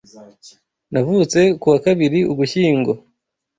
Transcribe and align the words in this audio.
Navutse 0.91 1.39
ku 1.59 1.65
wa 1.71 1.79
kabiri 1.85 2.19
Ugushyingo 2.31 2.91